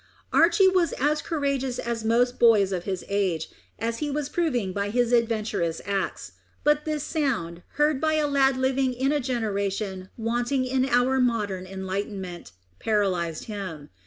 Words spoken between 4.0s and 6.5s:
was proving by his adventurous acts;